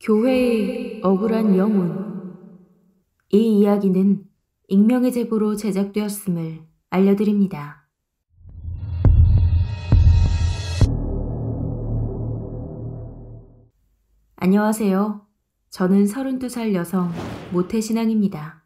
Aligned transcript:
교회의 0.00 1.00
억울한 1.02 1.56
영혼. 1.56 2.36
이 3.32 3.60
이야기는 3.60 4.24
익명의 4.68 5.12
제보로 5.12 5.56
제작되었음을 5.56 6.60
알려드립니다. 6.90 7.88
안녕하세요. 14.36 15.22
저는 15.70 16.04
32살 16.04 16.74
여성 16.74 17.10
모태신앙입니다. 17.52 18.62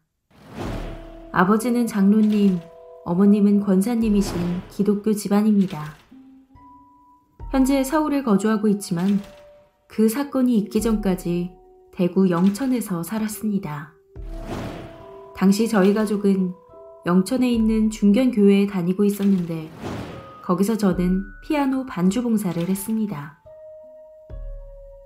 아버지는 1.31 1.87
장로님, 1.87 2.59
어머님은 3.05 3.61
권사님이신 3.61 4.37
기독교 4.69 5.13
집안입니다. 5.13 5.95
현재 7.51 7.83
서울에 7.83 8.21
거주하고 8.21 8.67
있지만 8.67 9.19
그 9.91 10.07
사건이 10.07 10.57
있기 10.59 10.79
전까지 10.79 11.51
대구 11.91 12.29
영천에서 12.29 13.03
살았습니다. 13.03 13.93
당시 15.35 15.67
저희 15.67 15.93
가족은 15.93 16.53
영천에 17.05 17.51
있는 17.51 17.89
중견교회에 17.89 18.67
다니고 18.67 19.03
있었는데 19.03 19.69
거기서 20.45 20.77
저는 20.77 21.23
피아노 21.43 21.85
반주 21.85 22.23
봉사를 22.23 22.69
했습니다. 22.69 23.43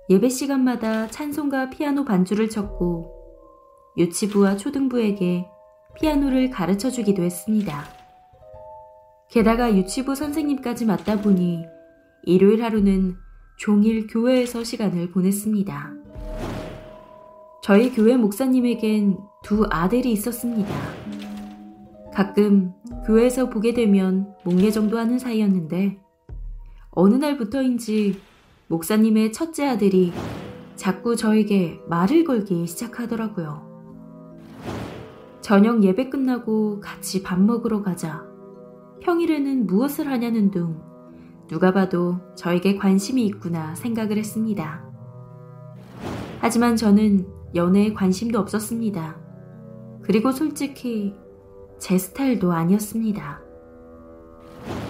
예배 0.08 0.28
시간마다 0.28 1.08
찬송가 1.08 1.70
피아노 1.70 2.04
반주를 2.04 2.48
쳤고 2.48 3.12
유치부와 3.96 4.56
초등부에게 4.56 5.48
피아노를 5.96 6.50
가르쳐 6.50 6.90
주기도 6.90 7.22
했습니다. 7.22 7.82
게다가 9.30 9.74
유치부 9.74 10.14
선생님까지 10.14 10.86
맡다 10.86 11.22
보니 11.22 11.64
일요일 12.22 12.62
하루는 12.62 13.25
종일 13.56 14.06
교회에서 14.06 14.64
시간을 14.64 15.10
보냈습니다. 15.10 15.94
저희 17.62 17.90
교회 17.90 18.16
목사님에겐 18.16 19.18
두 19.42 19.66
아들이 19.70 20.12
있었습니다. 20.12 20.68
가끔 22.12 22.72
교회에서 23.06 23.48
보게 23.48 23.72
되면 23.72 24.34
목례 24.44 24.70
정도 24.70 24.98
하는 24.98 25.18
사이였는데 25.18 25.98
어느 26.90 27.14
날부터인지 27.14 28.20
목사님의 28.68 29.32
첫째 29.32 29.66
아들이 29.66 30.12
자꾸 30.76 31.16
저에게 31.16 31.80
말을 31.88 32.24
걸기 32.24 32.66
시작하더라고요. 32.66 33.64
저녁 35.40 35.82
예배 35.82 36.10
끝나고 36.10 36.80
같이 36.80 37.22
밥 37.22 37.40
먹으러 37.40 37.82
가자. 37.82 38.22
평일에는 39.00 39.66
무엇을 39.66 40.08
하냐는 40.08 40.50
둥 40.50 40.80
누가 41.48 41.72
봐도 41.72 42.18
저에게 42.34 42.76
관심이 42.76 43.24
있구나 43.26 43.74
생각을 43.74 44.18
했습니다. 44.18 44.84
하지만 46.40 46.76
저는 46.76 47.26
연애에 47.54 47.92
관심도 47.92 48.38
없었습니다. 48.38 49.16
그리고 50.02 50.32
솔직히 50.32 51.14
제 51.78 51.98
스타일도 51.98 52.52
아니었습니다. 52.52 53.40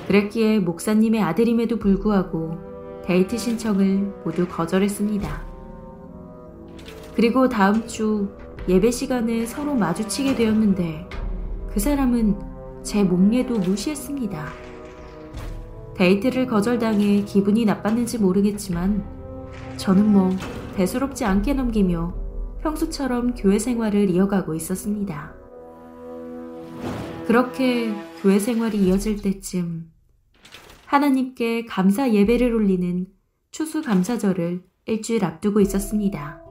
그랬기에 0.06 0.60
목사님의 0.60 1.22
아들임에도 1.22 1.78
불구하고 1.78 2.56
데이트 3.04 3.36
신청을 3.36 4.14
모두 4.24 4.46
거절했습니다. 4.48 5.42
그리고 7.14 7.48
다음 7.48 7.86
주 7.86 8.28
예배 8.68 8.90
시간에 8.90 9.46
서로 9.46 9.74
마주치게 9.74 10.34
되었는데 10.34 11.08
그 11.70 11.80
사람은 11.80 12.36
제 12.82 13.02
목례도 13.02 13.58
무시했습니다. 13.58 14.66
데이트를 15.96 16.46
거절당해 16.46 17.24
기분이 17.24 17.64
나빴는지 17.64 18.18
모르겠지만 18.18 19.02
저는 19.78 20.12
뭐 20.12 20.30
대수롭지 20.76 21.24
않게 21.24 21.54
넘기며 21.54 22.14
평소처럼 22.62 23.34
교회 23.34 23.58
생활을 23.58 24.10
이어가고 24.10 24.54
있었습니다. 24.54 25.34
그렇게 27.26 27.94
교회 28.20 28.38
생활이 28.38 28.78
이어질 28.78 29.22
때쯤 29.22 29.90
하나님께 30.84 31.64
감사 31.64 32.12
예배를 32.12 32.54
올리는 32.54 33.06
추수감사절을 33.50 34.62
일주일 34.84 35.24
앞두고 35.24 35.60
있었습니다. 35.60 36.42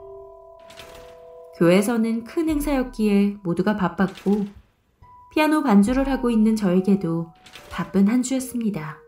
교회에서는 1.58 2.24
큰 2.26 2.50
행사였기에 2.50 3.38
모두가 3.44 3.76
바빴고 3.78 4.46
피아노 5.34 5.64
반주를 5.64 6.10
하고 6.10 6.30
있는 6.30 6.56
저에게도 6.56 7.32
바쁜 7.70 8.10
한 8.10 8.24
주였습니다. 8.24 9.05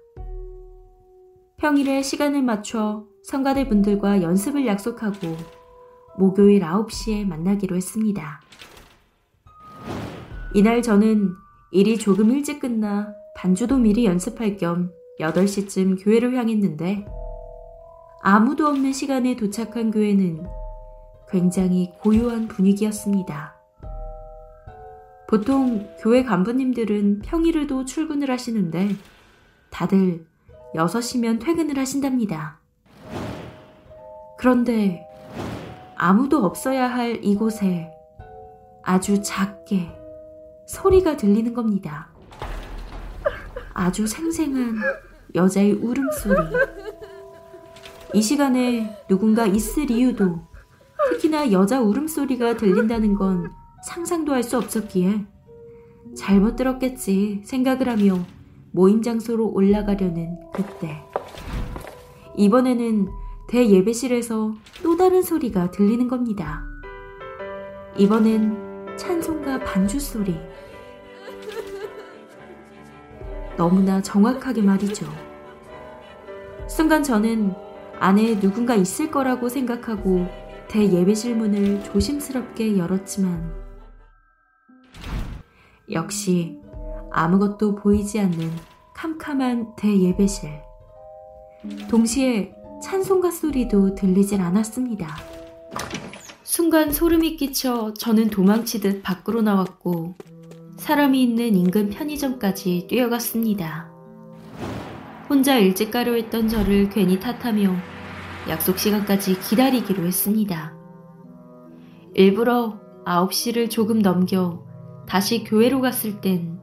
평일에 1.57 2.03
시간을 2.03 2.43
맞춰 2.43 3.07
성가대 3.23 3.67
분들과 3.67 4.21
연습을 4.21 4.67
약속하고 4.67 5.35
목요일 6.19 6.61
9시에 6.61 7.25
만나기로 7.25 7.75
했습니다. 7.75 8.39
이날 10.53 10.83
저는 10.83 11.33
일이 11.71 11.97
조금 11.97 12.29
일찍 12.29 12.59
끝나 12.59 13.11
반주도 13.35 13.79
미리 13.79 14.05
연습할 14.05 14.57
겸 14.57 14.91
8시쯤 15.19 16.03
교회를 16.03 16.35
향했는데 16.37 17.07
아무도 18.21 18.67
없는 18.67 18.93
시간에 18.93 19.35
도착한 19.35 19.89
교회는 19.89 20.45
굉장히 21.27 21.91
고요한 21.99 22.47
분위기였습니다. 22.47 23.55
보통 25.27 25.89
교회 25.99 26.23
간부님들은 26.23 27.23
평일에도 27.23 27.83
출근을 27.85 28.29
하시는데 28.29 28.89
다들 29.71 30.23
6시면 30.75 31.39
퇴근을 31.39 31.77
하신답니다. 31.77 32.59
그런데 34.37 35.07
아무도 35.95 36.45
없어야 36.45 36.87
할 36.87 37.23
이곳에 37.23 37.91
아주 38.83 39.21
작게 39.21 39.91
소리가 40.67 41.17
들리는 41.17 41.53
겁니다. 41.53 42.09
아주 43.73 44.05
생생한 44.07 44.75
여자의 45.35 45.73
울음소리. 45.73 46.37
이 48.13 48.21
시간에 48.21 48.97
누군가 49.07 49.45
있을 49.45 49.89
이유도 49.91 50.39
특히나 51.09 51.51
여자 51.51 51.81
울음소리가 51.81 52.57
들린다는 52.57 53.15
건 53.15 53.51
상상도 53.85 54.33
할 54.33 54.43
수 54.43 54.57
없었기에 54.57 55.25
잘못 56.15 56.55
들었겠지 56.55 57.41
생각을 57.43 57.89
하며 57.89 58.19
모임 58.71 59.01
장소로 59.01 59.49
올라가려는 59.53 60.37
그때. 60.53 61.01
이번에는 62.35 63.07
대예배실에서 63.47 64.53
또 64.83 64.97
다른 64.97 65.21
소리가 65.21 65.71
들리는 65.71 66.07
겁니다. 66.07 66.63
이번엔 67.97 68.95
찬송가 68.97 69.59
반주 69.59 69.99
소리. 69.99 70.35
너무나 73.55 74.01
정확하게 74.01 74.61
말이죠. 74.61 75.07
순간 76.67 77.01
저는 77.01 77.53
안에 77.99 78.39
누군가 78.39 78.75
있을 78.75 79.09
거라고 79.09 79.49
생각하고 79.49 80.27
대예배실 80.67 81.35
문을 81.35 81.83
조심스럽게 81.83 82.77
열었지만 82.77 83.51
역시 85.91 86.59
아무것도 87.17 87.73
보이지 87.75 88.19
않는 88.19 88.51
캄캄한 88.93 89.75
대예배실. 89.75 90.51
동시에 91.89 92.53
찬송가 92.83 93.31
소리도 93.31 93.95
들리질 93.95 94.39
않았습니다. 94.39 95.17
순간 96.43 96.91
소름이 96.91 97.35
끼쳐 97.37 97.93
저는 97.95 98.29
도망치듯 98.29 99.01
밖으로 99.01 99.41
나왔고 99.41 100.13
사람이 100.77 101.21
있는 101.23 101.55
인근 101.55 101.89
편의점까지 101.89 102.85
뛰어갔습니다. 102.87 103.89
혼자 105.27 105.57
일찍 105.57 105.89
가려 105.89 106.13
했던 106.13 106.47
저를 106.47 106.89
괜히 106.89 107.19
탓하며 107.19 107.75
약속 108.47 108.77
시간까지 108.77 109.39
기다리기로 109.39 110.05
했습니다. 110.05 110.73
일부러 112.13 112.79
9시를 113.05 113.71
조금 113.71 114.03
넘겨 114.03 114.63
다시 115.07 115.43
교회로 115.43 115.81
갔을 115.81 116.21
땐 116.21 116.56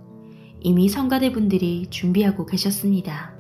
이미 0.66 0.88
성가대 0.88 1.32
분들이 1.32 1.86
준비하고 1.90 2.46
계셨습니다. 2.46 3.34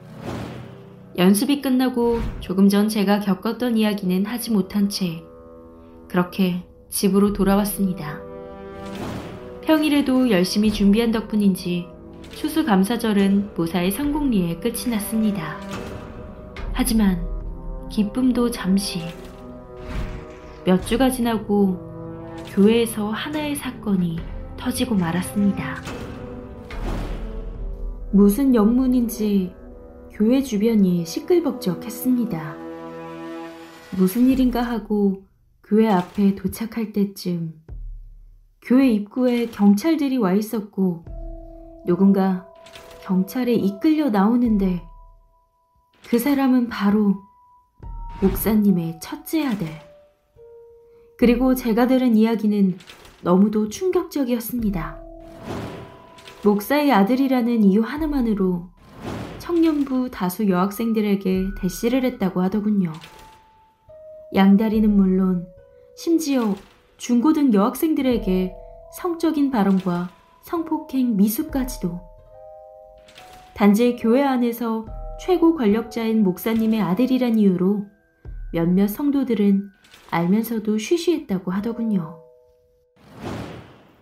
연습이 1.16 1.62
끝나고 1.62 2.20
조금 2.40 2.68
전 2.68 2.90
제가 2.90 3.20
겪었던 3.20 3.78
이야기는 3.78 4.26
하지 4.26 4.50
못한 4.50 4.90
채 4.90 5.22
그렇게 6.06 6.66
집으로 6.90 7.32
돌아왔습니다. 7.32 8.20
평일에도 9.62 10.28
열심히 10.30 10.70
준비한 10.70 11.12
덕분인지 11.12 11.86
추수감사절은 12.34 13.54
무사히 13.56 13.90
성공리에 13.90 14.56
끝이 14.56 14.90
났습니다. 14.90 15.58
하지만 16.74 17.26
기쁨도 17.90 18.50
잠시 18.50 19.00
몇 20.66 20.84
주가 20.84 21.08
지나고 21.08 21.78
교회에서 22.48 23.08
하나의 23.08 23.56
사건이 23.56 24.18
터지고 24.58 24.94
말았습니다. 24.96 26.03
무슨 28.14 28.54
영문인지 28.54 29.52
교회 30.12 30.40
주변이 30.40 31.04
시끌벅적했습니다. 31.04 32.56
무슨 33.98 34.28
일인가 34.28 34.62
하고 34.62 35.24
교회 35.64 35.88
앞에 35.88 36.36
도착할 36.36 36.92
때쯤 36.92 37.60
교회 38.62 38.88
입구에 38.90 39.46
경찰들이 39.46 40.18
와 40.18 40.32
있었고 40.32 41.04
누군가 41.86 42.46
경찰에 43.02 43.52
이끌려 43.52 44.10
나오는데 44.10 44.80
그 46.08 46.20
사람은 46.20 46.68
바로 46.68 47.16
목사님의 48.22 49.00
첫째 49.02 49.44
아들. 49.44 49.66
그리고 51.18 51.56
제가 51.56 51.88
들은 51.88 52.16
이야기는 52.16 52.78
너무도 53.22 53.70
충격적이었습니다. 53.70 55.03
목사의 56.44 56.92
아들이라는 56.92 57.64
이유 57.64 57.80
하나만으로 57.80 58.68
청년부 59.38 60.10
다수 60.10 60.46
여학생들에게 60.46 61.46
대시를 61.58 62.04
했다고 62.04 62.42
하더군요. 62.42 62.92
양다리는 64.34 64.94
물론 64.94 65.46
심지어 65.96 66.54
중고등 66.98 67.54
여학생들에게 67.54 68.54
성적인 68.98 69.50
발언과 69.50 70.10
성폭행 70.42 71.16
미수까지도 71.16 72.00
단지 73.54 73.96
교회 73.96 74.22
안에서 74.22 74.84
최고 75.20 75.56
권력자인 75.56 76.22
목사님의 76.22 76.82
아들이란 76.82 77.38
이유로 77.38 77.86
몇몇 78.52 78.88
성도들은 78.88 79.70
알면서도 80.10 80.76
쉬쉬했다고 80.76 81.50
하더군요. 81.52 82.20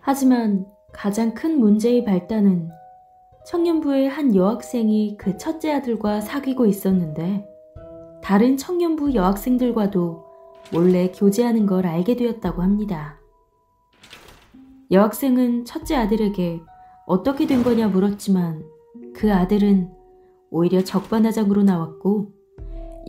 하지만 0.01 0.72
가장 0.93 1.33
큰 1.33 1.59
문제의 1.59 2.05
발단은 2.05 2.69
청년부의 3.45 4.07
한 4.07 4.35
여학생이 4.35 5.17
그 5.17 5.37
첫째 5.37 5.73
아들과 5.73 6.21
사귀고 6.21 6.65
있었는데 6.65 7.45
다른 8.21 8.55
청년부 8.55 9.13
여학생들과도 9.15 10.23
몰래 10.71 11.11
교제하는 11.11 11.65
걸 11.65 11.85
알게 11.85 12.15
되었다고 12.15 12.61
합니다. 12.61 13.19
여학생은 14.91 15.65
첫째 15.65 15.95
아들에게 15.95 16.61
어떻게 17.05 17.47
된 17.47 17.63
거냐 17.63 17.89
물었지만 17.89 18.63
그 19.13 19.33
아들은 19.33 19.91
오히려 20.51 20.83
적반하장으로 20.83 21.63
나왔고 21.63 22.31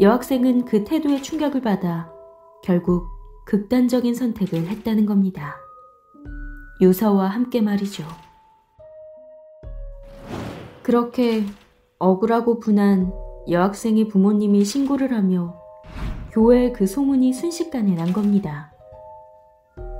여학생은 0.00 0.64
그 0.64 0.82
태도에 0.82 1.22
충격을 1.22 1.60
받아 1.60 2.10
결국 2.64 3.06
극단적인 3.46 4.14
선택을 4.14 4.66
했다는 4.66 5.06
겁니다. 5.06 5.63
유서와 6.80 7.28
함께 7.28 7.60
말이죠. 7.60 8.04
그렇게 10.82 11.44
억울하고 11.98 12.60
분한 12.60 13.12
여학생의 13.48 14.08
부모님이 14.08 14.64
신고를 14.64 15.12
하며 15.12 15.56
교회에 16.32 16.72
그 16.72 16.86
소문이 16.86 17.32
순식간에 17.32 17.94
난 17.94 18.12
겁니다. 18.12 18.72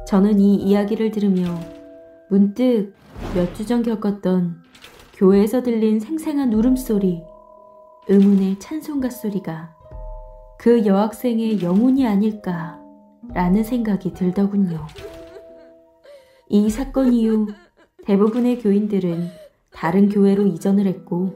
저는 0.07 0.41
이 0.41 0.57
이야기를 0.57 1.11
들으며 1.11 1.59
문득 2.29 2.95
몇 3.35 3.55
주 3.55 3.65
전 3.65 3.83
겪었던 3.83 4.63
교회에서 5.15 5.63
들린 5.63 6.01
생생한 6.01 6.53
울음소리, 6.53 7.23
의문의 8.09 8.59
찬송가 8.59 9.11
소리가 9.11 9.75
그 10.59 10.85
여학생의 10.85 11.63
영혼이 11.63 12.07
아닐까라는 12.07 13.63
생각이 13.65 14.13
들더군요. 14.13 14.85
이 16.49 16.69
사건 16.69 17.13
이후 17.13 17.47
대부분의 18.05 18.59
교인들은 18.61 19.29
다른 19.73 20.09
교회로 20.09 20.47
이전을 20.47 20.87
했고 20.87 21.33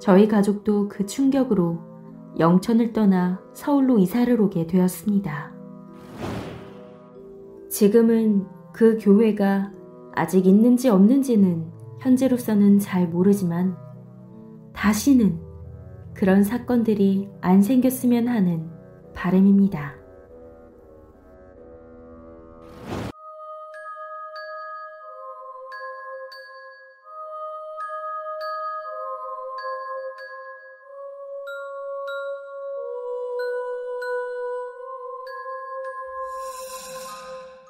저희 0.00 0.28
가족도 0.28 0.88
그 0.88 1.04
충격으로 1.06 1.78
영천을 2.38 2.92
떠나 2.92 3.40
서울로 3.52 3.98
이사를 3.98 4.40
오게 4.40 4.66
되었습니다. 4.66 5.52
지금은 7.68 8.46
그 8.72 8.98
교회가 8.98 9.72
아직 10.14 10.46
있는지 10.46 10.88
없는지는 10.88 11.70
현재로서는 12.00 12.78
잘 12.78 13.08
모르지만 13.08 13.76
다시는 14.72 15.38
그런 16.14 16.42
사건들이 16.42 17.28
안 17.40 17.62
생겼으면 17.62 18.28
하는 18.28 18.70
바람입니다. 19.14 20.03